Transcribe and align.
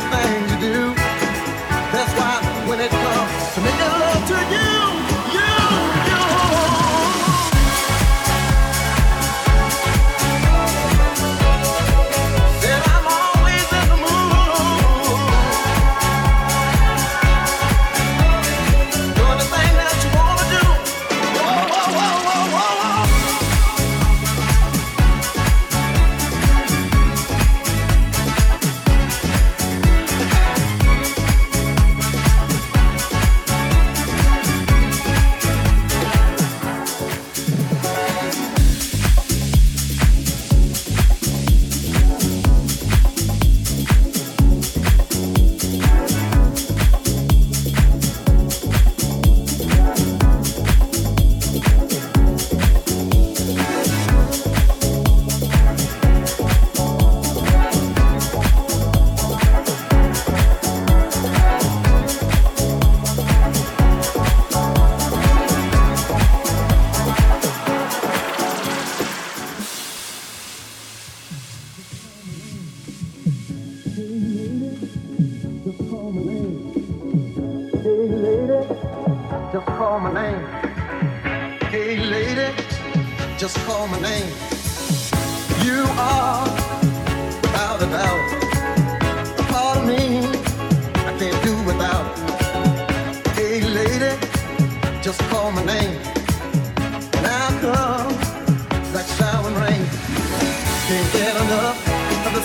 thing 0.00 0.48
to 0.48 0.60
do. 0.60 1.03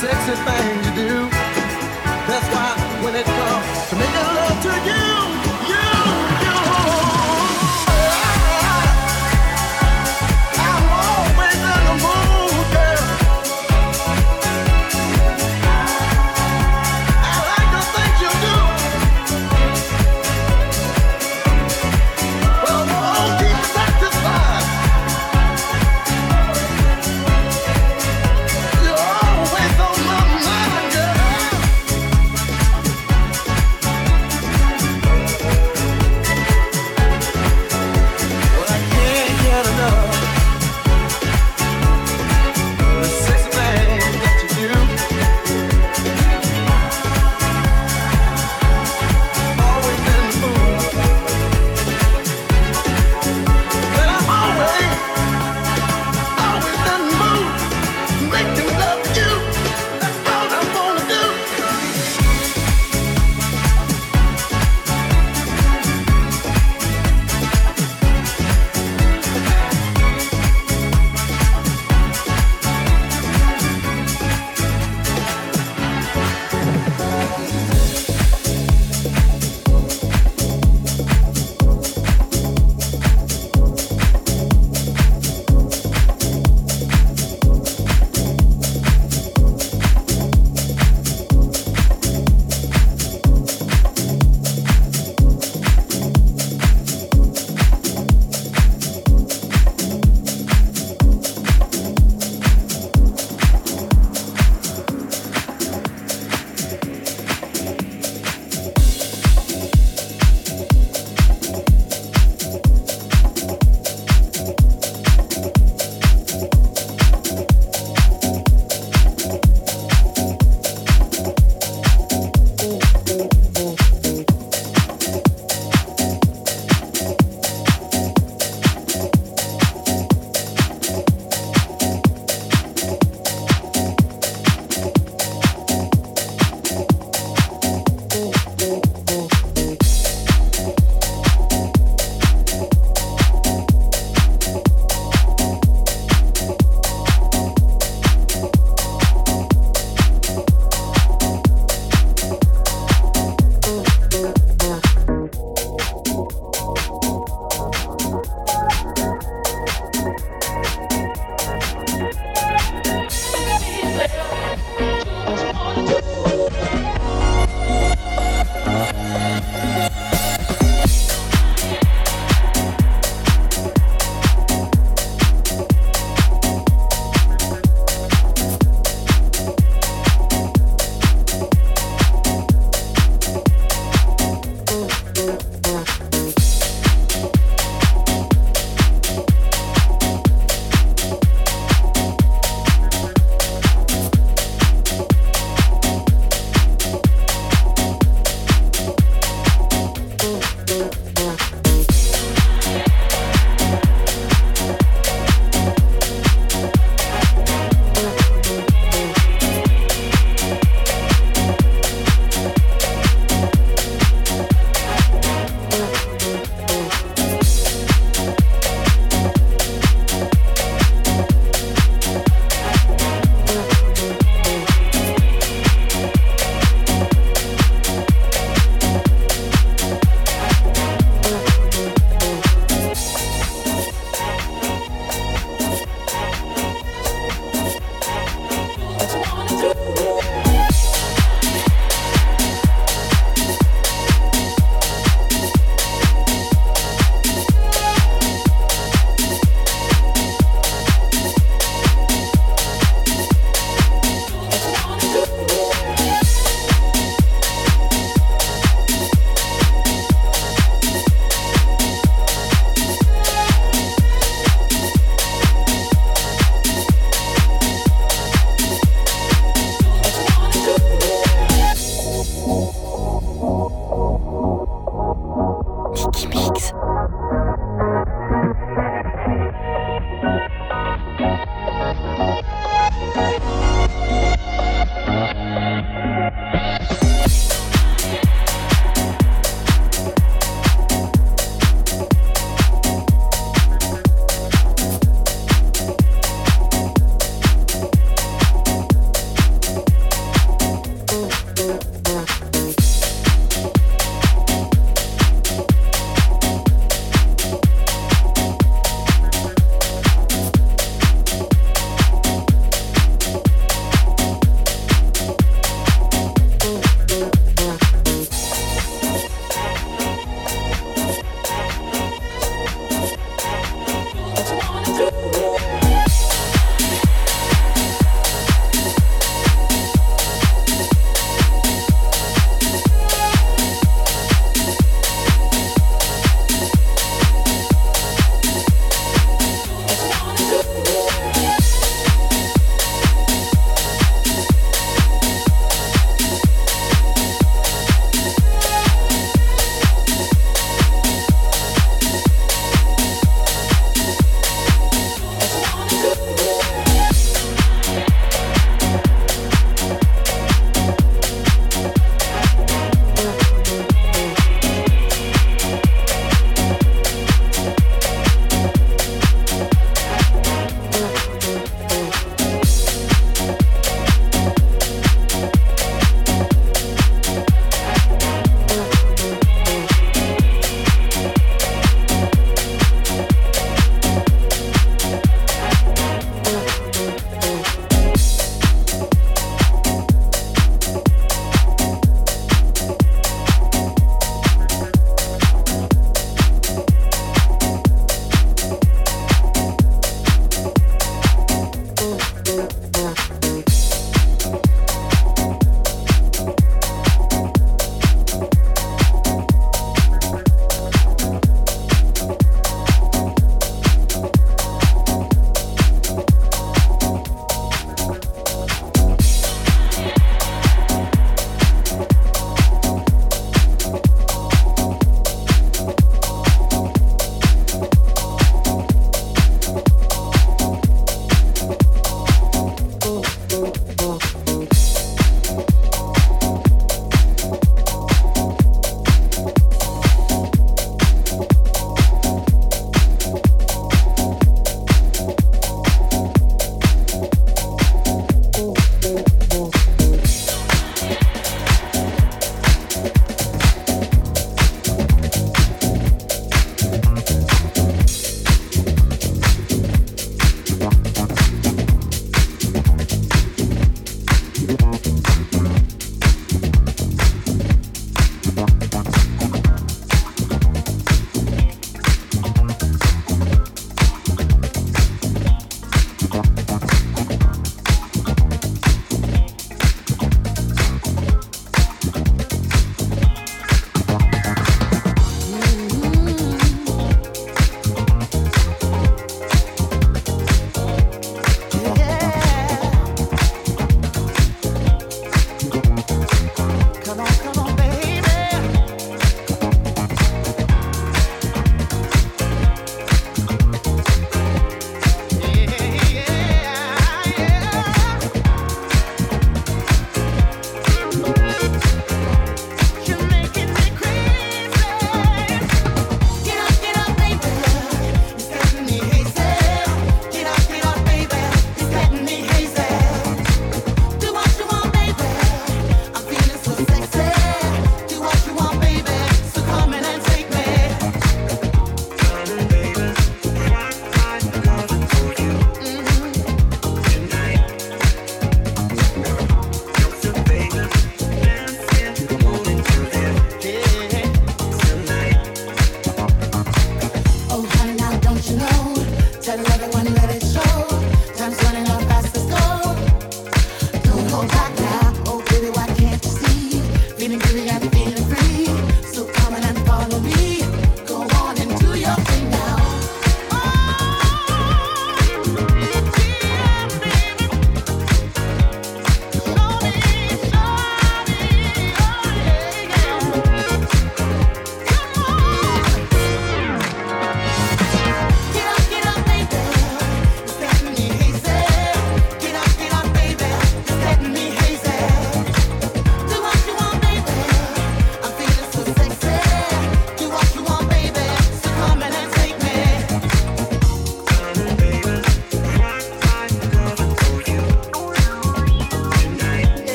sexy 0.00 0.34
thing 0.44 0.82
to 0.82 0.90
do. 0.94 1.28
That's 2.28 2.48
why 2.52 3.02
when 3.02 3.14
it 3.14 3.24
comes. 3.24 3.55